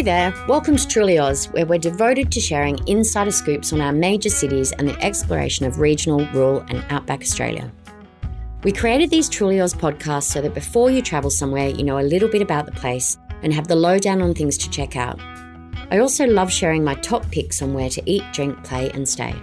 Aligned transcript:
Hey 0.00 0.04
there, 0.04 0.34
welcome 0.48 0.76
to 0.76 0.88
Truly 0.88 1.18
Oz, 1.18 1.44
where 1.50 1.66
we're 1.66 1.78
devoted 1.78 2.32
to 2.32 2.40
sharing 2.40 2.78
insider 2.88 3.30
scoops 3.30 3.70
on 3.74 3.82
our 3.82 3.92
major 3.92 4.30
cities 4.30 4.72
and 4.72 4.88
the 4.88 4.98
exploration 5.04 5.66
of 5.66 5.78
regional, 5.78 6.24
rural, 6.32 6.64
and 6.70 6.82
outback 6.88 7.20
Australia. 7.20 7.70
We 8.64 8.72
created 8.72 9.10
these 9.10 9.28
Truly 9.28 9.60
Oz 9.60 9.74
podcasts 9.74 10.22
so 10.22 10.40
that 10.40 10.54
before 10.54 10.90
you 10.90 11.02
travel 11.02 11.28
somewhere, 11.28 11.68
you 11.68 11.84
know 11.84 11.98
a 11.98 12.00
little 12.00 12.30
bit 12.30 12.40
about 12.40 12.64
the 12.64 12.72
place 12.72 13.18
and 13.42 13.52
have 13.52 13.68
the 13.68 13.76
lowdown 13.76 14.22
on 14.22 14.32
things 14.32 14.56
to 14.56 14.70
check 14.70 14.96
out. 14.96 15.20
I 15.90 15.98
also 15.98 16.26
love 16.26 16.50
sharing 16.50 16.82
my 16.82 16.94
top 16.94 17.30
picks 17.30 17.60
on 17.60 17.74
where 17.74 17.90
to 17.90 18.02
eat, 18.10 18.24
drink, 18.32 18.64
play, 18.64 18.90
and 18.92 19.06
stay. 19.06 19.34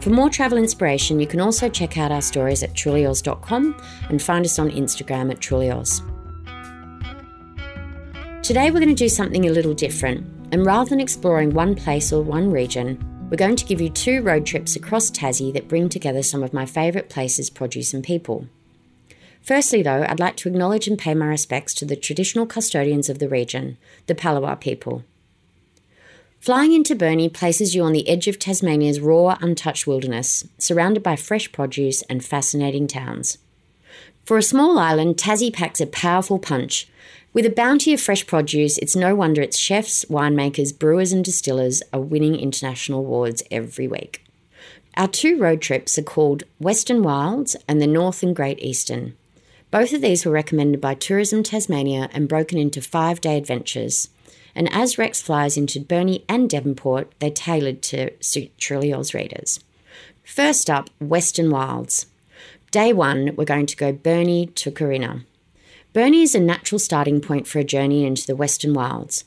For 0.00 0.08
more 0.08 0.30
travel 0.30 0.56
inspiration, 0.56 1.20
you 1.20 1.26
can 1.26 1.40
also 1.40 1.68
check 1.68 1.98
out 1.98 2.12
our 2.12 2.22
stories 2.22 2.62
at 2.62 2.72
trulyoz.com 2.72 3.78
and 4.08 4.22
find 4.22 4.46
us 4.46 4.58
on 4.58 4.70
Instagram 4.70 5.30
at 5.30 5.38
trulyoz. 5.38 6.00
Today, 8.48 8.70
we're 8.70 8.80
going 8.80 8.88
to 8.88 8.94
do 8.94 9.10
something 9.10 9.44
a 9.44 9.52
little 9.52 9.74
different, 9.74 10.26
and 10.52 10.64
rather 10.64 10.88
than 10.88 11.00
exploring 11.00 11.52
one 11.52 11.74
place 11.74 12.14
or 12.14 12.22
one 12.22 12.50
region, 12.50 12.98
we're 13.28 13.36
going 13.36 13.56
to 13.56 13.64
give 13.66 13.78
you 13.78 13.90
two 13.90 14.22
road 14.22 14.46
trips 14.46 14.74
across 14.74 15.10
Tassie 15.10 15.52
that 15.52 15.68
bring 15.68 15.90
together 15.90 16.22
some 16.22 16.42
of 16.42 16.54
my 16.54 16.64
favourite 16.64 17.10
places, 17.10 17.50
produce, 17.50 17.92
and 17.92 18.02
people. 18.02 18.46
Firstly, 19.42 19.82
though, 19.82 20.06
I'd 20.08 20.18
like 20.18 20.36
to 20.36 20.48
acknowledge 20.48 20.88
and 20.88 20.98
pay 20.98 21.12
my 21.12 21.26
respects 21.26 21.74
to 21.74 21.84
the 21.84 21.94
traditional 21.94 22.46
custodians 22.46 23.10
of 23.10 23.18
the 23.18 23.28
region, 23.28 23.76
the 24.06 24.14
Palawa 24.14 24.58
people. 24.58 25.04
Flying 26.40 26.72
into 26.72 26.94
Burnie 26.94 27.28
places 27.28 27.74
you 27.74 27.82
on 27.82 27.92
the 27.92 28.08
edge 28.08 28.28
of 28.28 28.38
Tasmania's 28.38 28.98
raw, 28.98 29.36
untouched 29.42 29.86
wilderness, 29.86 30.48
surrounded 30.56 31.02
by 31.02 31.16
fresh 31.16 31.52
produce 31.52 32.00
and 32.08 32.24
fascinating 32.24 32.86
towns. 32.86 33.36
For 34.24 34.38
a 34.38 34.42
small 34.42 34.78
island, 34.78 35.18
Tassie 35.18 35.52
packs 35.52 35.82
a 35.82 35.86
powerful 35.86 36.38
punch, 36.38 36.88
with 37.32 37.44
a 37.44 37.50
bounty 37.50 37.92
of 37.92 38.00
fresh 38.00 38.26
produce, 38.26 38.78
it's 38.78 38.96
no 38.96 39.14
wonder 39.14 39.42
its 39.42 39.58
chefs, 39.58 40.04
winemakers, 40.06 40.76
brewers, 40.76 41.12
and 41.12 41.24
distillers 41.24 41.82
are 41.92 42.00
winning 42.00 42.36
international 42.36 43.00
awards 43.00 43.42
every 43.50 43.86
week. 43.86 44.24
Our 44.96 45.08
two 45.08 45.38
road 45.38 45.60
trips 45.60 45.98
are 45.98 46.02
called 46.02 46.42
Western 46.58 47.02
Wilds 47.02 47.54
and 47.68 47.80
the 47.80 47.86
North 47.86 48.22
and 48.22 48.34
Great 48.34 48.58
Eastern. 48.60 49.14
Both 49.70 49.92
of 49.92 50.00
these 50.00 50.24
were 50.24 50.32
recommended 50.32 50.80
by 50.80 50.94
Tourism 50.94 51.42
Tasmania 51.42 52.08
and 52.12 52.28
broken 52.28 52.58
into 52.58 52.80
five 52.80 53.20
day 53.20 53.36
adventures. 53.36 54.08
And 54.54 54.72
as 54.72 54.98
Rex 54.98 55.20
flies 55.20 55.56
into 55.56 55.78
Burnie 55.78 56.24
and 56.28 56.48
Devonport, 56.48 57.12
they're 57.20 57.30
tailored 57.30 57.82
to 57.82 58.10
suit 58.20 58.56
Truly 58.58 58.92
Oz 58.92 59.14
readers. 59.14 59.60
First 60.24 60.68
up, 60.68 60.90
Western 60.98 61.50
Wilds. 61.50 62.06
Day 62.70 62.92
one, 62.92 63.36
we're 63.36 63.44
going 63.44 63.66
to 63.66 63.76
go 63.76 63.92
Burnie 63.92 64.46
to 64.46 64.70
Corinna. 64.70 65.24
Burnie 65.98 66.22
is 66.22 66.36
a 66.36 66.38
natural 66.38 66.78
starting 66.78 67.20
point 67.20 67.48
for 67.48 67.58
a 67.58 67.64
journey 67.64 68.06
into 68.06 68.24
the 68.24 68.36
Western 68.36 68.72
Wilds. 68.72 69.24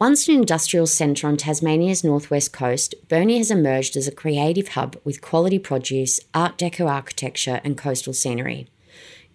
Once 0.00 0.26
an 0.26 0.34
industrial 0.34 0.86
centre 0.86 1.26
on 1.26 1.36
Tasmania's 1.36 2.02
northwest 2.02 2.54
coast, 2.54 2.94
Burnie 3.10 3.36
has 3.36 3.50
emerged 3.50 3.98
as 3.98 4.08
a 4.08 4.10
creative 4.10 4.68
hub 4.68 4.96
with 5.04 5.20
quality 5.20 5.58
produce, 5.58 6.18
Art 6.32 6.56
Deco 6.56 6.88
architecture, 6.88 7.60
and 7.62 7.76
coastal 7.76 8.14
scenery. 8.14 8.66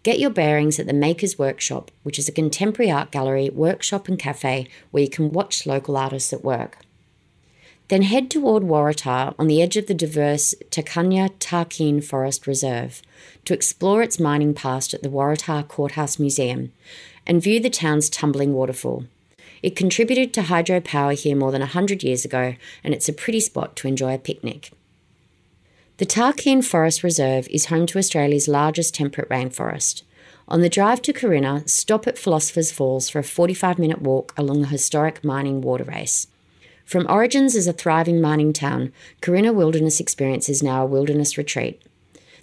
Get 0.01 0.17
your 0.17 0.31
bearings 0.31 0.79
at 0.79 0.87
the 0.87 0.93
Makers 0.93 1.37
Workshop, 1.37 1.91
which 2.01 2.17
is 2.17 2.27
a 2.27 2.31
contemporary 2.31 2.89
art 2.89 3.11
gallery, 3.11 3.51
workshop, 3.51 4.07
and 4.07 4.17
cafe 4.17 4.67
where 4.89 5.03
you 5.03 5.09
can 5.11 5.31
watch 5.31 5.67
local 5.67 5.95
artists 5.95 6.33
at 6.33 6.43
work. 6.43 6.79
Then 7.91 8.03
head 8.03 8.31
toward 8.31 8.63
Waratah 8.63 9.35
on 9.37 9.47
the 9.47 9.61
edge 9.61 9.75
of 9.75 9.87
the 9.87 9.93
diverse 9.93 10.55
takayna 10.69 11.29
Tarkine 11.39 12.01
Forest 12.01 12.47
Reserve 12.47 13.01
to 13.43 13.53
explore 13.53 14.01
its 14.01 14.17
mining 14.17 14.53
past 14.53 14.93
at 14.93 15.03
the 15.03 15.09
Waratah 15.09 15.67
Courthouse 15.67 16.17
Museum 16.17 16.71
and 17.27 17.43
view 17.43 17.59
the 17.59 17.69
town's 17.69 18.09
tumbling 18.09 18.53
waterfall. 18.53 19.07
It 19.61 19.75
contributed 19.75 20.33
to 20.33 20.43
hydropower 20.43 21.21
here 21.21 21.35
more 21.35 21.51
than 21.51 21.59
100 21.59 22.01
years 22.01 22.23
ago, 22.23 22.55
and 22.81 22.93
it's 22.93 23.09
a 23.09 23.13
pretty 23.13 23.41
spot 23.41 23.75
to 23.75 23.89
enjoy 23.89 24.13
a 24.13 24.17
picnic. 24.17 24.71
The 25.97 26.05
Tarkine 26.05 26.63
Forest 26.63 27.03
Reserve 27.03 27.45
is 27.49 27.65
home 27.65 27.87
to 27.87 27.99
Australia's 27.99 28.47
largest 28.47 28.95
temperate 28.95 29.27
rainforest. 29.27 30.03
On 30.47 30.61
the 30.61 30.69
drive 30.69 31.01
to 31.01 31.11
Corinna, 31.11 31.67
stop 31.67 32.07
at 32.07 32.17
Philosopher's 32.17 32.71
Falls 32.71 33.09
for 33.09 33.19
a 33.19 33.23
45 33.25 33.77
minute 33.77 34.01
walk 34.01 34.33
along 34.37 34.61
the 34.61 34.69
historic 34.69 35.25
mining 35.25 35.59
water 35.59 35.83
race. 35.83 36.27
From 36.91 37.07
origins 37.09 37.55
as 37.55 37.67
a 37.67 37.71
thriving 37.71 38.19
mining 38.19 38.51
town, 38.51 38.91
Corinna 39.21 39.53
Wilderness 39.53 40.01
Experience 40.01 40.49
is 40.49 40.61
now 40.61 40.83
a 40.83 40.85
wilderness 40.85 41.37
retreat. 41.37 41.81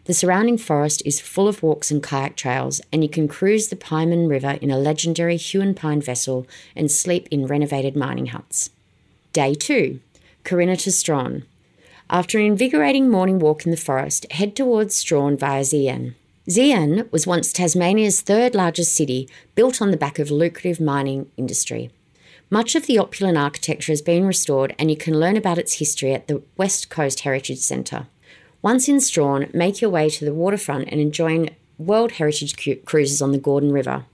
The 0.06 0.14
surrounding 0.14 0.56
forest 0.56 1.02
is 1.04 1.20
full 1.20 1.48
of 1.48 1.62
walks 1.62 1.90
and 1.90 2.02
kayak 2.02 2.34
trails, 2.34 2.80
and 2.90 3.02
you 3.02 3.10
can 3.10 3.28
cruise 3.28 3.68
the 3.68 3.76
Pieman 3.76 4.26
River 4.26 4.56
in 4.62 4.70
a 4.70 4.78
legendary 4.78 5.36
Huon 5.36 5.74
Pine 5.74 6.00
vessel 6.00 6.46
and 6.74 6.90
sleep 6.90 7.28
in 7.30 7.46
renovated 7.46 7.94
mining 7.94 8.28
huts. 8.28 8.70
Day 9.34 9.52
2 9.52 10.00
Corinna 10.44 10.78
to 10.78 10.92
Strahan. 10.92 11.44
After 12.08 12.38
an 12.38 12.46
invigorating 12.46 13.10
morning 13.10 13.38
walk 13.38 13.66
in 13.66 13.70
the 13.70 13.76
forest, 13.76 14.24
head 14.32 14.56
towards 14.56 14.96
Strahan 14.96 15.36
via 15.36 15.60
Zeehan. 15.60 16.14
Zeehan 16.48 17.12
was 17.12 17.26
once 17.26 17.52
Tasmania's 17.52 18.22
third 18.22 18.54
largest 18.54 18.94
city, 18.94 19.28
built 19.54 19.82
on 19.82 19.90
the 19.90 19.98
back 19.98 20.18
of 20.18 20.30
lucrative 20.30 20.80
mining 20.80 21.30
industry. 21.36 21.90
Much 22.50 22.74
of 22.74 22.86
the 22.86 22.98
opulent 22.98 23.36
architecture 23.36 23.92
has 23.92 24.00
been 24.00 24.24
restored, 24.24 24.74
and 24.78 24.90
you 24.90 24.96
can 24.96 25.20
learn 25.20 25.36
about 25.36 25.58
its 25.58 25.74
history 25.74 26.14
at 26.14 26.28
the 26.28 26.42
West 26.56 26.88
Coast 26.88 27.20
Heritage 27.20 27.58
Centre. 27.58 28.06
Once 28.62 28.88
in 28.88 29.00
Strahan, 29.00 29.50
make 29.52 29.82
your 29.82 29.90
way 29.90 30.08
to 30.08 30.24
the 30.24 30.32
waterfront 30.32 30.88
and 30.90 31.00
enjoy 31.00 31.48
World 31.76 32.12
Heritage 32.12 32.84
cruises 32.86 33.20
on 33.20 33.32
the 33.32 33.38
Gordon 33.38 33.70
River. 33.70 34.06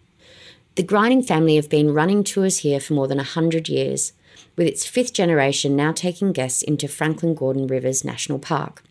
The 0.74 0.82
Grining 0.82 1.22
family 1.22 1.54
have 1.54 1.70
been 1.70 1.94
running 1.94 2.24
tours 2.24 2.58
here 2.58 2.80
for 2.80 2.94
more 2.94 3.06
than 3.06 3.18
100 3.18 3.68
years, 3.68 4.12
with 4.56 4.66
its 4.66 4.84
fifth 4.84 5.12
generation 5.12 5.76
now 5.76 5.92
taking 5.92 6.32
guests 6.32 6.62
into 6.62 6.88
Franklin 6.88 7.36
Gordon 7.36 7.68
Rivers 7.68 8.04
National 8.04 8.40
Park. 8.40 8.82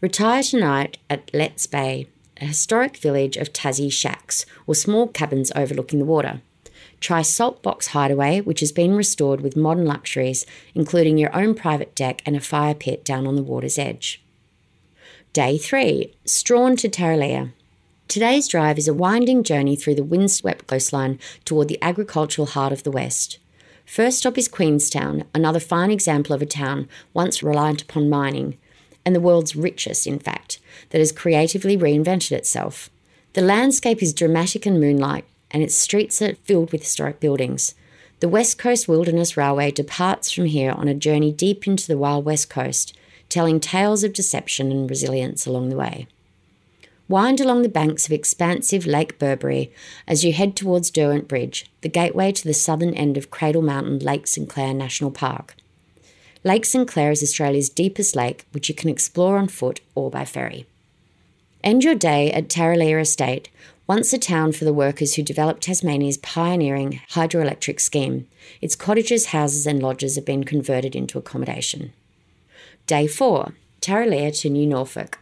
Retire 0.00 0.42
tonight 0.42 0.98
at 1.08 1.28
Lettes 1.28 1.70
Bay, 1.70 2.08
a 2.40 2.46
historic 2.46 2.96
village 2.96 3.36
of 3.36 3.52
Tassie 3.52 3.92
shacks 3.92 4.44
or 4.66 4.74
small 4.74 5.06
cabins 5.06 5.52
overlooking 5.54 6.00
the 6.00 6.04
water. 6.04 6.40
Try 7.00 7.22
Saltbox 7.22 7.88
Hideaway, 7.88 8.42
which 8.42 8.60
has 8.60 8.72
been 8.72 8.94
restored 8.94 9.40
with 9.40 9.56
modern 9.56 9.86
luxuries, 9.86 10.44
including 10.74 11.16
your 11.16 11.34
own 11.34 11.54
private 11.54 11.94
deck 11.94 12.22
and 12.26 12.36
a 12.36 12.40
fire 12.40 12.74
pit 12.74 13.04
down 13.04 13.26
on 13.26 13.36
the 13.36 13.42
water's 13.42 13.78
edge. 13.78 14.22
Day 15.32 15.56
3 15.56 16.12
Strahan 16.26 16.76
to 16.76 16.88
Tarraleah. 16.88 17.52
Today's 18.06 18.48
drive 18.48 18.76
is 18.76 18.88
a 18.88 18.94
winding 18.94 19.44
journey 19.44 19.76
through 19.76 19.94
the 19.94 20.02
windswept 20.02 20.66
coastline 20.66 21.18
toward 21.44 21.68
the 21.68 21.80
agricultural 21.80 22.46
heart 22.46 22.72
of 22.72 22.82
the 22.82 22.90
West. 22.90 23.38
First 23.86 24.18
stop 24.18 24.36
is 24.36 24.48
Queenstown, 24.48 25.24
another 25.34 25.60
fine 25.60 25.90
example 25.90 26.34
of 26.34 26.42
a 26.42 26.46
town 26.46 26.88
once 27.14 27.42
reliant 27.42 27.82
upon 27.82 28.10
mining, 28.10 28.58
and 29.06 29.14
the 29.14 29.20
world's 29.20 29.56
richest, 29.56 30.06
in 30.06 30.18
fact, 30.18 30.58
that 30.90 30.98
has 30.98 31.12
creatively 31.12 31.76
reinvented 31.76 32.32
itself. 32.32 32.90
The 33.32 33.42
landscape 33.42 34.02
is 34.02 34.12
dramatic 34.12 34.66
and 34.66 34.80
moonlight, 34.80 35.24
and 35.50 35.62
its 35.62 35.74
streets 35.74 36.20
are 36.22 36.34
filled 36.44 36.72
with 36.72 36.82
historic 36.82 37.20
buildings. 37.20 37.74
The 38.20 38.28
West 38.28 38.58
Coast 38.58 38.88
Wilderness 38.88 39.36
Railway 39.36 39.70
departs 39.70 40.30
from 40.30 40.44
here 40.44 40.72
on 40.72 40.88
a 40.88 40.94
journey 40.94 41.32
deep 41.32 41.66
into 41.66 41.86
the 41.86 41.98
wild 41.98 42.24
West 42.24 42.50
Coast, 42.50 42.96
telling 43.28 43.60
tales 43.60 44.04
of 44.04 44.12
deception 44.12 44.70
and 44.70 44.90
resilience 44.90 45.46
along 45.46 45.70
the 45.70 45.76
way. 45.76 46.06
Wind 47.08 47.40
along 47.40 47.62
the 47.62 47.68
banks 47.68 48.06
of 48.06 48.12
expansive 48.12 48.86
Lake 48.86 49.18
Burbury 49.18 49.72
as 50.06 50.24
you 50.24 50.32
head 50.32 50.54
towards 50.54 50.92
Derwent 50.92 51.26
Bridge, 51.26 51.68
the 51.80 51.88
gateway 51.88 52.30
to 52.30 52.44
the 52.44 52.54
southern 52.54 52.94
end 52.94 53.16
of 53.16 53.30
Cradle 53.30 53.62
Mountain 53.62 53.98
Lake 53.98 54.28
St 54.28 54.48
Clair 54.48 54.72
National 54.72 55.10
Park. 55.10 55.56
Lake 56.44 56.64
St 56.64 56.86
Clair 56.86 57.10
is 57.10 57.22
Australia's 57.22 57.68
deepest 57.68 58.14
lake, 58.14 58.46
which 58.52 58.68
you 58.68 58.74
can 58.74 58.88
explore 58.88 59.38
on 59.38 59.48
foot 59.48 59.80
or 59.94 60.08
by 60.08 60.24
ferry. 60.24 60.66
End 61.64 61.84
your 61.84 61.94
day 61.94 62.30
at 62.32 62.48
Tarraleah 62.48 63.00
Estate, 63.00 63.50
once 63.90 64.12
a 64.12 64.18
town 64.18 64.52
for 64.52 64.64
the 64.64 64.72
workers 64.72 65.16
who 65.16 65.22
developed 65.24 65.64
Tasmania's 65.64 66.16
pioneering 66.18 67.00
hydroelectric 67.10 67.80
scheme. 67.80 68.28
Its 68.60 68.76
cottages, 68.76 69.26
houses, 69.34 69.66
and 69.66 69.82
lodges 69.82 70.14
have 70.14 70.24
been 70.24 70.44
converted 70.44 70.94
into 70.94 71.18
accommodation. 71.18 71.92
Day 72.86 73.08
4 73.08 73.52
Tarraleah 73.80 74.40
to 74.42 74.48
New 74.48 74.64
Norfolk. 74.64 75.18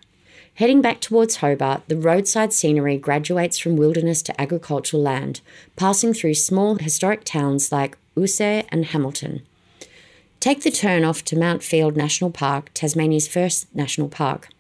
Heading 0.57 0.83
back 0.83 1.01
towards 1.01 1.37
Hobart, 1.37 1.81
the 1.89 1.97
roadside 1.97 2.53
scenery 2.53 2.99
graduates 2.99 3.57
from 3.57 3.77
wilderness 3.77 4.21
to 4.21 4.39
agricultural 4.39 5.03
land, 5.03 5.41
passing 5.77 6.13
through 6.13 6.35
small 6.35 6.75
historic 6.75 7.25
towns 7.25 7.73
like 7.73 7.97
Ousay 8.19 8.67
and 8.69 8.85
Hamilton. 8.85 9.47
Take 10.41 10.63
the 10.63 10.71
turn 10.71 11.07
off 11.07 11.25
to 11.25 11.39
Mount 11.39 11.63
Field 11.63 11.97
National 11.97 12.31
Park, 12.31 12.71
Tasmania's 12.75 13.29
first 13.29 13.75
national 13.75 14.11
park. 14.11 14.51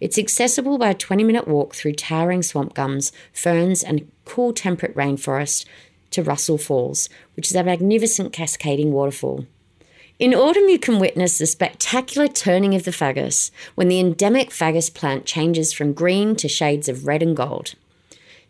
It's 0.00 0.18
accessible 0.18 0.78
by 0.78 0.90
a 0.90 0.94
20 0.94 1.24
minute 1.24 1.46
walk 1.46 1.74
through 1.74 1.92
towering 1.92 2.42
swamp 2.42 2.74
gums, 2.74 3.12
ferns, 3.32 3.84
and 3.84 4.10
cool 4.24 4.52
temperate 4.52 4.96
rainforest 4.96 5.66
to 6.12 6.22
Russell 6.22 6.58
Falls, 6.58 7.08
which 7.36 7.50
is 7.50 7.54
a 7.54 7.62
magnificent 7.62 8.32
cascading 8.32 8.92
waterfall. 8.92 9.46
In 10.18 10.34
autumn, 10.34 10.68
you 10.68 10.78
can 10.78 10.98
witness 10.98 11.38
the 11.38 11.46
spectacular 11.46 12.28
turning 12.28 12.74
of 12.74 12.84
the 12.84 12.90
fagus 12.90 13.50
when 13.74 13.88
the 13.88 14.00
endemic 14.00 14.50
fagus 14.50 14.92
plant 14.92 15.24
changes 15.24 15.72
from 15.72 15.94
green 15.94 16.36
to 16.36 16.48
shades 16.48 16.88
of 16.88 17.06
red 17.06 17.22
and 17.22 17.36
gold. 17.36 17.74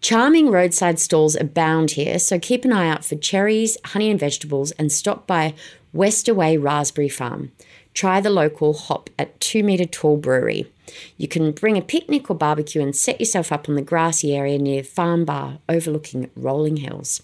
Charming 0.00 0.50
roadside 0.50 0.98
stalls 0.98 1.36
abound 1.36 1.92
here, 1.92 2.18
so 2.18 2.38
keep 2.38 2.64
an 2.64 2.72
eye 2.72 2.88
out 2.88 3.04
for 3.04 3.16
cherries, 3.16 3.76
honey, 3.84 4.10
and 4.10 4.18
vegetables, 4.18 4.70
and 4.72 4.90
stop 4.90 5.26
by 5.26 5.54
Westerway 5.94 6.62
Raspberry 6.62 7.08
Farm. 7.08 7.52
Try 7.92 8.20
the 8.20 8.30
local 8.30 8.72
hop 8.72 9.10
at 9.18 9.38
2 9.40 9.62
metre 9.62 9.84
tall 9.84 10.16
brewery. 10.16 10.72
You 11.18 11.28
can 11.28 11.52
bring 11.52 11.76
a 11.76 11.82
picnic 11.82 12.30
or 12.30 12.34
barbecue 12.34 12.80
and 12.80 12.96
set 12.96 13.20
yourself 13.20 13.52
up 13.52 13.68
on 13.68 13.74
the 13.74 13.82
grassy 13.82 14.34
area 14.34 14.58
near 14.58 14.82
Farm 14.82 15.24
Bar 15.26 15.58
overlooking 15.68 16.30
rolling 16.34 16.78
hills. 16.78 17.22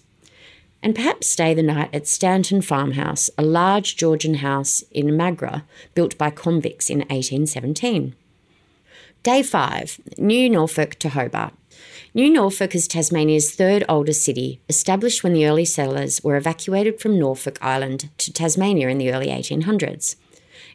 And 0.83 0.93
perhaps 0.93 1.27
stay 1.27 1.55
the 1.55 1.63
night 1.63 1.89
at 1.93 2.07
Stanton 2.07 2.61
Farmhouse, 2.61 3.31
a 3.37 3.43
large 3.43 3.95
Georgian 3.95 4.35
house 4.35 4.83
in 4.91 5.17
Magra 5.17 5.63
built 5.95 6.15
by 6.17 6.29
convicts 6.29 6.91
in 6.91 6.99
1817. 6.99 8.13
Day 9.23 9.41
5 9.41 9.99
New 10.19 10.49
Norfolk 10.49 10.95
to 10.99 11.09
Hobart. 11.09 11.53
New 12.13 12.29
Norfolk 12.29 12.73
is 12.73 12.87
Tasmania's 12.87 13.53
third 13.53 13.83
oldest 13.87 14.23
city, 14.23 14.59
established 14.69 15.23
when 15.23 15.33
the 15.33 15.45
early 15.45 15.65
settlers 15.65 16.23
were 16.23 16.35
evacuated 16.35 16.99
from 16.99 17.19
Norfolk 17.19 17.57
Island 17.61 18.09
to 18.17 18.33
Tasmania 18.33 18.89
in 18.89 18.97
the 18.97 19.11
early 19.11 19.27
1800s. 19.27 20.15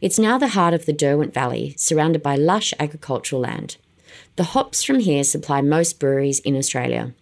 It's 0.00 0.18
now 0.18 0.38
the 0.38 0.48
heart 0.48 0.74
of 0.74 0.86
the 0.86 0.92
Derwent 0.92 1.32
Valley, 1.32 1.74
surrounded 1.76 2.22
by 2.22 2.36
lush 2.36 2.74
agricultural 2.78 3.42
land. 3.42 3.76
The 4.36 4.44
hops 4.44 4.82
from 4.82 5.00
here 5.00 5.24
supply 5.24 5.60
most 5.60 5.98
breweries 5.98 6.40
in 6.40 6.56
Australia. 6.56 7.14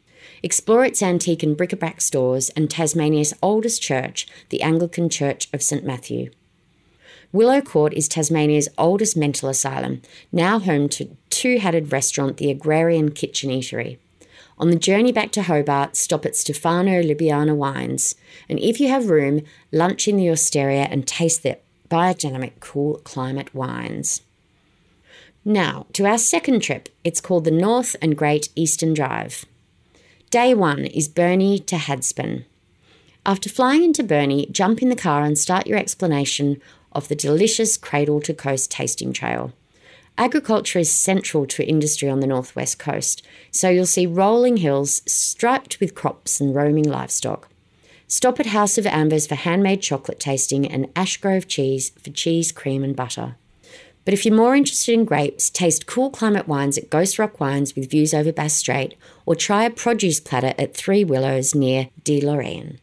Explore 0.43 0.85
its 0.85 1.03
antique 1.03 1.43
and 1.43 1.57
bric-a-brac 1.57 2.01
stores 2.01 2.51
and 2.51 2.71
Tasmania's 2.71 3.35
oldest 3.43 3.83
church, 3.83 4.27
the 4.49 4.63
Anglican 4.63 5.09
Church 5.09 5.49
of 5.53 5.63
St 5.63 5.85
Matthew. 5.85 6.31
Willow 7.33 7.61
Court 7.61 7.95
is 7.95 8.09
Tasmania's 8.09 8.69
oldest 8.77 9.17
mental 9.17 9.49
asylum, 9.49 10.03
now 10.33 10.59
home 10.59 10.89
to 10.89 11.17
two-hatted 11.31 11.93
restaurant 11.93 12.39
The 12.39 12.51
Agrarian 12.51 13.13
Kitchen 13.13 13.51
Eatery. 13.51 13.99
On 14.59 14.71
the 14.71 14.77
journey 14.77 15.13
back 15.13 15.31
to 15.33 15.43
Hobart, 15.43 15.95
stop 15.95 16.27
at 16.27 16.35
Stefano 16.35 17.01
Lubiana 17.03 17.55
Wines, 17.55 18.17
and 18.49 18.59
if 18.59 18.81
you 18.81 18.89
have 18.89 19.11
room, 19.11 19.43
lunch 19.71 20.09
in 20.09 20.17
the 20.17 20.29
Osteria 20.29 20.89
and 20.91 21.07
taste 21.07 21.45
their 21.45 21.59
biodynamic 21.89 22.59
cool 22.59 22.97
climate 23.05 23.55
wines. 23.55 24.23
Now, 25.45 25.87
to 25.93 26.07
our 26.07 26.19
second 26.19 26.61
trip, 26.61 26.89
it's 27.05 27.21
called 27.21 27.45
the 27.45 27.53
North 27.53 27.95
and 28.03 28.19
Great 28.19 28.49
Eastern 28.57 28.93
Drive. 28.93 29.45
Day 30.31 30.53
one 30.53 30.85
is 30.85 31.09
Burnie 31.09 31.61
to 31.61 31.77
Hadspen. 31.77 32.45
After 33.25 33.49
flying 33.49 33.85
into 33.85 34.03
Burnie, 34.03 34.47
jump 34.51 34.83
in 34.83 34.89
the 34.89 34.97
car 34.97 35.25
and 35.25 35.39
start 35.39 35.67
your 35.67 35.79
explanation 35.79 36.61
of 36.93 37.09
the 37.09 37.15
delicious 37.15 37.77
cradle 37.77 38.21
to 38.21 38.35
coast 38.35 38.71
tasting 38.71 39.13
trail. 39.13 39.53
Agriculture 40.19 40.79
is 40.79 40.91
central 40.91 41.47
to 41.47 41.67
industry 41.67 42.09
on 42.09 42.21
the 42.21 42.27
northwest 42.27 42.79
coast, 42.79 43.27
so 43.51 43.71
you'll 43.71 43.87
see 43.87 44.07
rolling 44.07 44.59
hills 44.59 45.03
striped 45.07 45.81
with 45.81 45.95
crops 45.95 46.41
and 46.41 46.55
roaming 46.55 46.85
livestock. 46.85 47.49
Stop 48.07 48.41
at 48.41 48.47
House 48.47 48.77
of 48.77 48.87
Anvers 48.87 49.29
for 49.29 49.37
handmade 49.37 49.81
chocolate 49.83 50.19
tasting 50.19 50.67
and 50.67 50.93
Ashgrove 50.95 51.47
cheese 51.47 51.91
for 51.91 52.11
cheese, 52.11 52.51
cream, 52.53 52.83
and 52.83 52.97
butter. 52.97 53.37
But 54.05 54.15
if 54.15 54.27
you're 54.27 54.35
more 54.35 54.57
interested 54.57 54.93
in 54.93 55.05
grapes, 55.05 55.49
taste 55.49 55.87
cool 55.87 56.11
climate 56.11 56.49
wines 56.49 56.77
at 56.77 56.91
Ghost 56.91 57.19
Rock 57.19 57.39
Wines 57.39 57.77
with 57.77 57.91
views 57.91 58.13
over 58.13 58.33
Bass 58.33 58.55
Strait, 58.55 58.97
or 59.25 59.37
try 59.37 59.65
a 59.65 59.71
produce 59.71 60.21
platter 60.21 60.55
at 60.59 60.75
Three 60.75 61.05
Willows 61.05 61.55
near 61.55 61.91
Deloraine. 62.03 62.79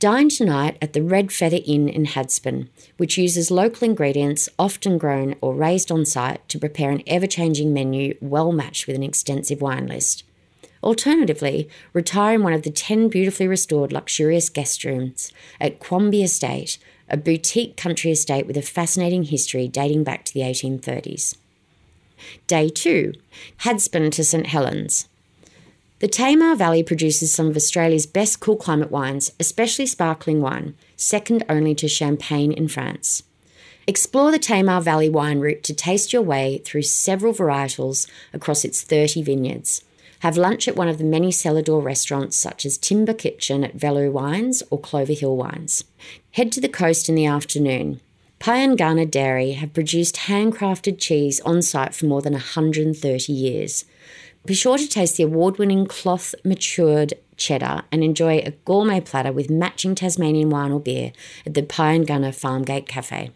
Dine 0.00 0.28
tonight 0.28 0.78
at 0.80 0.92
the 0.92 1.02
Red 1.02 1.32
Feather 1.32 1.58
Inn 1.66 1.88
in 1.88 2.06
Hadspen, 2.06 2.68
which 2.98 3.18
uses 3.18 3.50
local 3.50 3.84
ingredients 3.84 4.48
often 4.56 4.96
grown 4.96 5.34
or 5.40 5.56
raised 5.56 5.90
on 5.90 6.04
site 6.04 6.48
to 6.50 6.58
prepare 6.58 6.92
an 6.92 7.02
ever 7.08 7.26
changing 7.26 7.74
menu 7.74 8.16
well 8.20 8.52
matched 8.52 8.86
with 8.86 8.94
an 8.94 9.02
extensive 9.02 9.60
wine 9.60 9.88
list. 9.88 10.22
Alternatively, 10.84 11.68
retire 11.92 12.36
in 12.36 12.44
one 12.44 12.52
of 12.52 12.62
the 12.62 12.70
10 12.70 13.08
beautifully 13.08 13.48
restored 13.48 13.92
luxurious 13.92 14.48
guest 14.48 14.84
rooms 14.84 15.32
at 15.60 15.80
Quamby 15.80 16.22
Estate, 16.22 16.78
a 17.10 17.16
boutique 17.16 17.76
country 17.76 18.12
estate 18.12 18.46
with 18.46 18.56
a 18.56 18.62
fascinating 18.62 19.24
history 19.24 19.66
dating 19.66 20.04
back 20.04 20.24
to 20.26 20.32
the 20.32 20.42
1830s. 20.42 21.34
Day 22.46 22.68
2 22.68 23.14
Hadspen 23.62 24.12
to 24.12 24.22
St 24.22 24.46
Helens. 24.46 25.08
The 26.00 26.06
Tamar 26.06 26.54
Valley 26.54 26.84
produces 26.84 27.32
some 27.32 27.48
of 27.48 27.56
Australia's 27.56 28.06
best 28.06 28.38
cool 28.38 28.54
climate 28.54 28.92
wines, 28.92 29.32
especially 29.40 29.86
sparkling 29.86 30.40
wine, 30.40 30.76
second 30.96 31.44
only 31.48 31.74
to 31.74 31.88
champagne 31.88 32.52
in 32.52 32.68
France. 32.68 33.24
Explore 33.88 34.30
the 34.30 34.38
Tamar 34.38 34.80
Valley 34.80 35.08
wine 35.08 35.40
route 35.40 35.64
to 35.64 35.74
taste 35.74 36.12
your 36.12 36.22
way 36.22 36.58
through 36.58 36.82
several 36.82 37.34
varietals 37.34 38.08
across 38.32 38.64
its 38.64 38.82
30 38.82 39.22
vineyards. 39.24 39.82
Have 40.20 40.36
lunch 40.36 40.68
at 40.68 40.76
one 40.76 40.88
of 40.88 40.98
the 40.98 41.04
many 41.04 41.32
cellar 41.32 41.62
door 41.62 41.82
restaurants 41.82 42.36
such 42.36 42.64
as 42.64 42.78
Timber 42.78 43.14
Kitchen 43.14 43.64
at 43.64 43.74
Velo 43.74 44.08
Wines 44.08 44.62
or 44.70 44.78
Clover 44.78 45.14
Hill 45.14 45.36
Wines. 45.36 45.82
Head 46.32 46.52
to 46.52 46.60
the 46.60 46.68
coast 46.68 47.08
in 47.08 47.16
the 47.16 47.26
afternoon. 47.26 48.00
Pyangana 48.38 49.10
Dairy 49.10 49.52
have 49.52 49.74
produced 49.74 50.14
handcrafted 50.14 50.98
cheese 50.98 51.40
on 51.40 51.60
site 51.60 51.92
for 51.92 52.06
more 52.06 52.22
than 52.22 52.34
130 52.34 53.32
years. 53.32 53.84
Be 54.48 54.54
sure 54.54 54.78
to 54.78 54.88
taste 54.88 55.18
the 55.18 55.24
award 55.24 55.58
winning 55.58 55.84
cloth 55.84 56.34
matured 56.42 57.12
cheddar 57.36 57.82
and 57.92 58.02
enjoy 58.02 58.38
a 58.38 58.52
gourmet 58.64 58.98
platter 58.98 59.30
with 59.30 59.50
matching 59.50 59.94
Tasmanian 59.94 60.48
wine 60.48 60.72
or 60.72 60.80
beer 60.80 61.12
at 61.44 61.52
the 61.52 61.60
Pyangana 61.62 62.30
Farmgate 62.30 62.88
Cafe. 62.88 63.30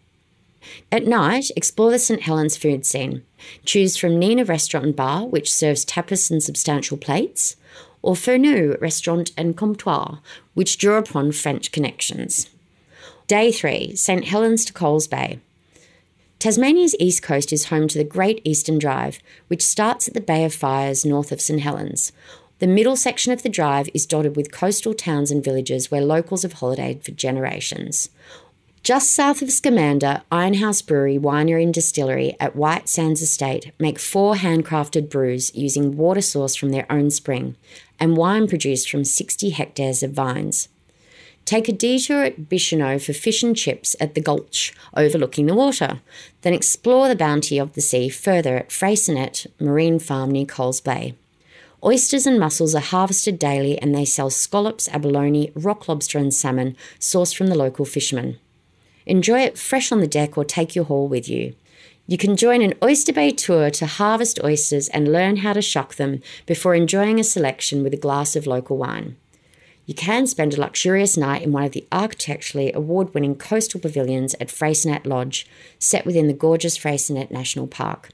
At 0.91 1.07
night, 1.07 1.51
explore 1.55 1.91
the 1.91 1.99
St 1.99 2.23
Helens 2.23 2.57
food 2.57 2.87
scene. 2.87 3.25
Choose 3.67 3.99
from 3.99 4.19
Nina 4.19 4.47
Restaurant 4.47 4.87
and 4.87 4.97
Bar, 4.97 5.27
which 5.27 5.53
serves 5.53 5.85
tapas 5.85 6.31
and 6.31 6.43
substantial 6.43 6.97
plates, 6.97 7.57
or 8.01 8.15
Fernou 8.15 8.81
Restaurant 8.81 9.33
and 9.37 9.55
Comptoir, 9.55 10.21
which 10.55 10.79
draw 10.79 10.97
upon 10.97 11.33
French 11.33 11.73
connections. 11.73 12.49
Day 13.27 13.53
3 13.53 13.97
St 13.97 14.25
Helens 14.25 14.65
to 14.65 14.73
Coles 14.73 15.09
Bay. 15.09 15.41
Tasmania's 16.43 16.97
east 16.99 17.23
coast 17.23 17.53
is 17.53 17.67
home 17.67 17.87
to 17.87 17.97
the 17.97 18.03
Great 18.03 18.41
Eastern 18.43 18.77
Drive, 18.77 19.21
which 19.47 19.63
starts 19.63 20.09
at 20.09 20.15
the 20.15 20.21
Bay 20.21 20.45
of 20.45 20.53
Fires 20.53 21.05
north 21.05 21.31
of 21.31 21.41
St 21.41 21.61
Helens. 21.61 22.11
The 22.59 22.67
middle 22.67 22.97
section 22.97 23.33
of 23.33 23.45
the 23.45 23.49
drive 23.49 23.89
is 23.95 24.07
dotted 24.07 24.35
with 24.35 24.51
coastal 24.51 24.93
towns 24.93 25.31
and 25.31 25.45
villages 25.45 25.89
where 25.89 26.01
locals 26.01 26.43
have 26.43 26.55
holidayed 26.55 27.05
for 27.05 27.13
generations. 27.13 28.11
Just 28.83 29.13
south 29.13 29.41
of 29.41 29.53
Scamander, 29.53 30.23
Ironhouse 30.33 30.83
Brewery, 30.83 31.17
Winery 31.17 31.63
and 31.63 31.73
Distillery 31.73 32.35
at 32.41 32.57
White 32.57 32.89
Sands 32.89 33.23
Estate 33.23 33.71
make 33.79 34.01
four 34.01 34.35
handcrafted 34.35 35.09
brews 35.09 35.55
using 35.55 35.97
water 35.97 36.23
sourced 36.23 36.59
from 36.59 36.71
their 36.71 36.91
own 36.91 37.13
spring 37.13 37.55
and 38.01 38.17
wine 38.17 38.49
produced 38.49 38.91
from 38.91 39.05
60 39.05 39.51
hectares 39.51 40.03
of 40.03 40.11
vines. 40.11 40.69
Take 41.45 41.69
a 41.69 41.73
detour 41.73 42.23
at 42.23 42.49
Bicheno 42.49 43.05
for 43.05 43.13
fish 43.13 43.43
and 43.43 43.57
chips 43.57 43.97
at 44.01 44.15
the 44.15 44.21
Gulch 44.21 44.73
overlooking 44.97 45.47
the 45.47 45.55
water, 45.55 46.01
then 46.43 46.55
explore 46.55 47.09
the 47.09 47.17
bounty 47.17 47.59
of 47.59 47.73
the 47.73 47.81
sea 47.81 48.09
further 48.09 48.57
at 48.57 48.71
Freycinet 48.71 49.47
Marine 49.61 49.99
Farm 49.99 50.31
near 50.31 50.47
Coles 50.47 50.81
Bay. 50.81 51.15
Oysters 51.85 52.29
and 52.29 52.39
mussels 52.39 52.77
are 52.77 52.81
harvested 52.81 53.41
daily 53.41 53.77
and 53.79 53.93
they 53.93 54.05
sell 54.05 54.31
scallops, 54.31 54.89
abalone, 54.91 55.51
rock 55.57 55.89
lobster, 55.89 56.17
and 56.17 56.33
salmon 56.33 56.77
sourced 57.01 57.37
from 57.37 57.49
the 57.49 57.59
local 57.59 57.85
fishermen. 57.85 58.39
Enjoy 59.05 59.41
it 59.41 59.59
fresh 59.59 59.91
on 59.91 59.99
the 59.99 60.07
deck 60.07 60.39
or 60.39 60.45
take 60.45 60.77
your 60.77 60.85
haul 60.85 61.09
with 61.09 61.29
you. 61.29 61.55
You 62.07 62.17
can 62.19 62.37
join 62.37 62.63
an 62.63 62.75
Oyster 62.85 63.13
Bay 63.13 63.33
tour 63.33 63.69
to 63.71 63.87
harvest 63.87 64.39
oysters 64.45 64.89
and 64.91 65.13
learn 65.13 65.39
how 65.39 65.55
to 65.55 65.63
shuck 65.63 65.97
them 65.97 66.23
before 66.47 66.77
enjoying 66.77 67.19
a 67.19 67.25
selection 67.25 67.83
with 67.83 67.95
a 67.95 67.97
glass 67.97 68.37
of 68.37 68.47
local 68.47 68.77
wine. 68.77 69.17
You 69.93 69.97
can 69.97 70.27
spend 70.27 70.55
a 70.55 70.61
luxurious 70.63 71.19
night 71.19 71.43
in 71.43 71.53
one 71.53 71.65
of 71.65 71.73
the 71.73 71.87
architecturally 71.93 72.73
award 72.73 73.13
winning 73.13 73.35
coastal 73.35 73.79
pavilions 73.79 74.35
at 74.41 74.49
Freycinet 74.49 75.05
Lodge, 75.05 75.47
set 75.79 76.07
within 76.07 76.29
the 76.29 76.33
gorgeous 76.33 76.79
Freycinet 76.79 77.31
National 77.31 77.67
Park. 77.67 78.09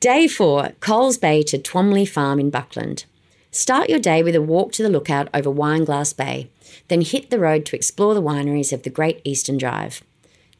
Day 0.00 0.28
4 0.28 0.72
Coles 0.80 1.16
Bay 1.16 1.42
to 1.44 1.56
Twamley 1.56 2.06
Farm 2.06 2.38
in 2.38 2.50
Buckland. 2.50 3.06
Start 3.50 3.88
your 3.88 3.98
day 3.98 4.22
with 4.22 4.34
a 4.34 4.42
walk 4.42 4.72
to 4.72 4.82
the 4.82 4.90
lookout 4.90 5.30
over 5.32 5.50
Wineglass 5.50 6.14
Bay, 6.14 6.50
then 6.88 7.00
hit 7.00 7.30
the 7.30 7.40
road 7.40 7.64
to 7.64 7.76
explore 7.76 8.12
the 8.12 8.20
wineries 8.20 8.74
of 8.74 8.82
the 8.82 8.90
Great 8.90 9.22
Eastern 9.24 9.56
Drive. 9.56 10.02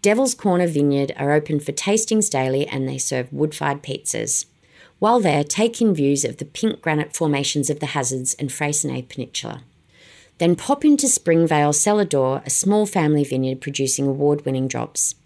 Devil's 0.01 0.35
Corner 0.35 0.67
Vineyard 0.67 1.13
are 1.19 1.33
open 1.33 1.61
for 1.61 1.73
tastings 1.73 2.31
daily 2.31 2.67
and 2.67 2.89
they 2.89 2.97
serve 2.97 3.31
wood 3.31 3.55
fired 3.55 3.83
pizzas. 3.83 4.47
While 4.99 5.21
there, 5.21 5.45
take 5.45 5.83
in 5.83 5.95
views 5.95 6.25
of 6.25 6.39
the 6.39 6.47
pink 6.47 6.81
granite 6.81 7.15
formations 7.15 7.69
of 7.69 7.81
the 7.81 7.93
Hazards 7.93 8.33
and 8.39 8.49
Freycinet 8.49 9.11
Peninsula. 9.11 9.63
Then 10.39 10.57
pop 10.57 10.85
into 10.85 11.09
Springvale 11.09 11.73
Cellar 11.73 12.05
Door, 12.05 12.43
a 12.47 12.51
small 12.51 12.87
family 12.87 13.25
vineyard 13.25 13.61
producing 13.61 14.07
award 14.07 14.45
winning 14.45 14.69
drops. 14.69 15.17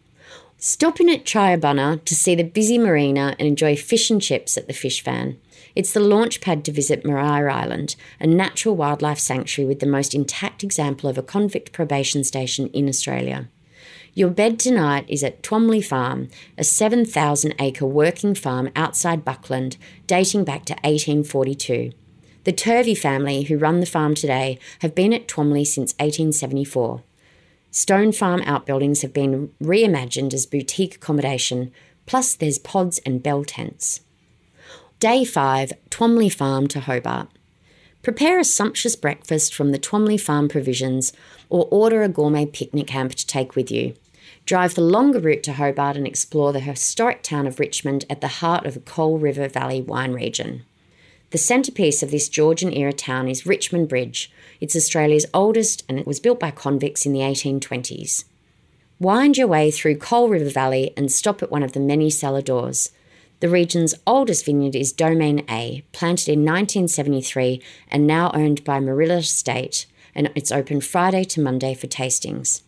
Stop 0.57 1.01
in 1.01 1.09
at 1.09 1.25
Triabunna 1.25 2.05
to 2.05 2.15
see 2.15 2.35
the 2.35 2.45
busy 2.45 2.79
marina 2.79 3.35
and 3.39 3.49
enjoy 3.49 3.77
fish 3.77 4.11
and 4.11 4.23
chips 4.23 4.57
at 4.57 4.69
the 4.69 4.73
Fish 4.73 5.03
Van. 5.03 5.37
It's 5.75 5.93
the 5.93 6.01
launch 6.01 6.41
pad 6.41 6.65
to 6.65 6.73
visit 6.73 7.05
Maria 7.05 7.53
Island, 7.53 7.97
a 8.21 8.27
natural 8.27 8.77
wildlife 8.77 9.19
sanctuary 9.19 9.67
with 9.67 9.81
the 9.81 9.87
most 9.87 10.15
intact 10.15 10.63
example 10.63 11.11
of 11.11 11.19
a 11.19 11.23
convict 11.23 11.73
probation 11.73 12.23
station 12.23 12.69
in 12.69 12.89
Australia. 12.89 13.49
Your 14.15 14.31
bed 14.31 14.61
tonight 14.61 15.07
is 15.09 15.25
at 15.25 15.43
Twamley 15.43 15.85
Farm, 15.85 16.29
a 16.57 16.65
7,000 16.65 17.55
acre 17.59 17.87
working 17.87 18.35
farm 18.35 18.71
outside 18.77 19.25
Buckland 19.25 19.79
dating 20.07 20.45
back 20.45 20.65
to 20.67 20.75
1842. 20.75 21.93
The 22.45 22.53
Turvey 22.53 22.97
family, 22.97 23.45
who 23.45 23.57
run 23.57 23.79
the 23.79 23.87
farm 23.87 24.15
today, 24.17 24.59
have 24.81 24.97
been 24.97 25.13
at 25.13 25.29
Twamley 25.29 25.65
since 25.65 25.93
1874. 25.95 27.03
Stone 27.71 28.13
farm 28.13 28.43
outbuildings 28.45 29.03
have 29.03 29.13
been 29.13 29.51
reimagined 29.63 30.35
as 30.35 30.45
boutique 30.45 30.97
accommodation, 30.97 31.71
plus 32.05 32.35
there's 32.35 32.59
pods 32.59 32.99
and 33.07 33.23
bell 33.23 33.45
tents. 33.45 34.01
Day 34.99 35.25
5 35.25 35.73
Twamley 35.89 36.33
Farm 36.33 36.67
to 36.69 36.81
Hobart. 36.81 37.29
Prepare 38.03 38.41
a 38.41 38.45
sumptuous 38.45 38.97
breakfast 38.97 39.55
from 39.55 39.71
the 39.71 39.79
Twamley 39.79 40.21
Farm 40.21 40.49
provisions 40.49 41.13
or 41.49 41.69
order 41.71 42.03
a 42.03 42.09
gourmet 42.09 42.47
picnic 42.47 42.91
hamper 42.91 43.15
to 43.15 43.27
take 43.27 43.55
with 43.55 43.71
you. 43.71 43.95
Drive 44.45 44.75
the 44.75 44.81
longer 44.81 45.21
route 45.21 45.45
to 45.45 45.53
Hobart 45.53 45.97
and 45.97 46.09
explore 46.09 46.53
the 46.53 46.61
historic 46.61 47.23
town 47.23 47.47
of 47.47 47.61
Richmond 47.61 48.05
at 48.11 48.21
the 48.21 48.29
heart 48.29 48.67
of 48.67 48.75
the 48.75 48.81
Coal 48.81 49.19
River 49.19 49.47
Valley 49.47 49.81
wine 49.81 50.13
region. 50.13 50.65
The 51.33 51.39
centrepiece 51.39 52.03
of 52.03 52.11
this 52.11 52.29
Georgian 52.29 52.75
era 52.75 52.93
town 52.93 53.27
is 53.27 53.47
Richmond 53.47 53.89
Bridge. 53.89 54.31
It's 54.61 54.77
Australia's 54.77 55.25
oldest 55.33 55.83
and 55.89 55.99
it 55.99 56.07
was 56.07 56.21
built 56.21 56.39
by 56.39 56.51
convicts 56.51 57.07
in 57.07 57.15
the 57.15 57.21
1820s. 57.21 58.25
Wind 59.01 59.39
your 59.39 59.47
way 59.47 59.71
through 59.71 59.97
Coal 59.97 60.29
River 60.29 60.51
Valley 60.51 60.93
and 60.95 61.11
stop 61.11 61.43
at 61.43 61.51
one 61.51 61.63
of 61.63 61.73
the 61.73 61.81
many 61.81 62.11
cellar 62.11 62.43
doors. 62.43 62.93
The 63.41 63.49
region's 63.49 63.95
oldest 64.07 64.45
vineyard 64.45 64.77
is 64.77 64.93
Domaine 64.93 65.43
A, 65.49 65.83
planted 65.93 66.29
in 66.29 66.41
1973 66.41 67.63
and 67.89 68.07
now 68.07 68.31
owned 68.35 68.63
by 68.63 68.79
Moorilla 68.79 69.21
Estate, 69.21 69.87
and 70.15 70.31
it's 70.35 70.53
open 70.53 70.83
Friday 70.83 71.25
to 71.25 71.41
Monday 71.41 71.73
for 71.73 71.87
tastings. 71.87 72.61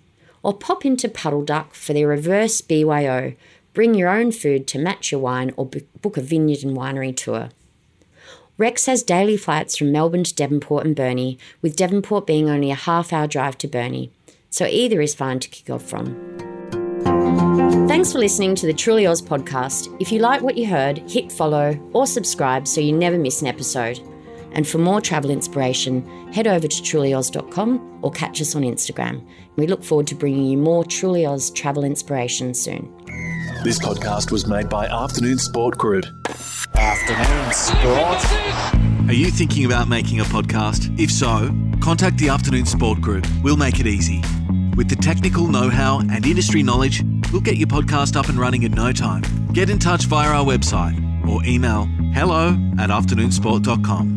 Or 0.42 0.54
pop 0.54 0.86
into 0.86 1.10
Puddle 1.10 1.44
Duck 1.44 1.74
for 1.74 1.92
their 1.92 2.08
reverse 2.08 2.62
BYO. 2.62 3.34
Bring 3.74 3.92
your 3.94 4.08
own 4.08 4.32
food 4.32 4.66
to 4.68 4.78
match 4.78 5.12
your 5.12 5.20
wine 5.20 5.52
or 5.58 5.66
book 5.66 6.16
a 6.16 6.22
vineyard 6.22 6.64
and 6.64 6.74
winery 6.74 7.14
tour. 7.14 7.50
Rex 8.56 8.86
has 8.86 9.02
daily 9.02 9.36
flights 9.36 9.76
from 9.76 9.90
Melbourne 9.90 10.22
to 10.22 10.34
Devonport 10.34 10.86
and 10.86 10.94
Burnie, 10.94 11.38
with 11.60 11.74
Devonport 11.74 12.24
being 12.24 12.48
only 12.48 12.70
a 12.70 12.76
half 12.76 13.12
hour 13.12 13.26
drive 13.26 13.58
to 13.58 13.66
Burnie, 13.66 14.12
so 14.48 14.64
either 14.66 15.00
is 15.00 15.12
fine 15.12 15.40
to 15.40 15.48
kick 15.48 15.70
off 15.70 15.82
from. 15.82 16.14
Thanks 17.88 18.12
for 18.12 18.18
listening 18.18 18.54
to 18.54 18.66
the 18.66 18.72
Truly 18.72 19.06
Oz 19.06 19.20
podcast. 19.20 19.94
If 20.00 20.12
you 20.12 20.20
like 20.20 20.40
what 20.40 20.56
you 20.56 20.68
heard, 20.68 20.98
hit 21.10 21.32
follow 21.32 21.76
or 21.92 22.06
subscribe 22.06 22.68
so 22.68 22.80
you 22.80 22.92
never 22.92 23.18
miss 23.18 23.42
an 23.42 23.48
episode. 23.48 23.98
And 24.52 24.68
for 24.68 24.78
more 24.78 25.00
travel 25.00 25.32
inspiration, 25.32 26.32
head 26.32 26.46
over 26.46 26.68
to 26.68 26.82
trulyoz.com 26.82 27.98
or 28.02 28.12
catch 28.12 28.40
us 28.40 28.54
on 28.54 28.62
Instagram. 28.62 29.26
We 29.56 29.66
look 29.66 29.82
forward 29.82 30.06
to 30.08 30.14
bringing 30.14 30.46
you 30.46 30.58
more 30.58 30.84
Truly 30.84 31.26
Oz 31.26 31.50
travel 31.50 31.82
inspiration 31.82 32.54
soon. 32.54 32.92
This 33.64 33.80
podcast 33.80 34.30
was 34.30 34.46
made 34.46 34.68
by 34.68 34.86
Afternoon 34.86 35.38
Sport 35.38 35.76
Group. 35.76 36.04
Afternoon 37.06 37.52
Sport. 37.52 39.10
Are 39.10 39.12
you 39.12 39.26
thinking 39.26 39.66
about 39.66 39.88
making 39.88 40.20
a 40.20 40.24
podcast? 40.24 40.98
If 40.98 41.10
so, 41.10 41.50
contact 41.82 42.16
the 42.16 42.30
Afternoon 42.30 42.64
Sport 42.64 43.02
Group. 43.02 43.26
We'll 43.42 43.58
make 43.58 43.78
it 43.78 43.86
easy. 43.86 44.22
With 44.74 44.88
the 44.88 44.96
technical 44.96 45.46
know 45.48 45.68
how 45.68 45.98
and 45.98 46.24
industry 46.24 46.62
knowledge, 46.62 47.04
we'll 47.30 47.42
get 47.42 47.58
your 47.58 47.68
podcast 47.68 48.16
up 48.16 48.30
and 48.30 48.38
running 48.38 48.62
in 48.62 48.72
no 48.72 48.90
time. 48.90 49.22
Get 49.52 49.68
in 49.68 49.78
touch 49.78 50.06
via 50.06 50.30
our 50.30 50.46
website 50.46 50.96
or 51.28 51.44
email 51.44 51.84
hello 52.14 52.56
at 52.78 52.88
afternoonsport.com. 52.88 54.13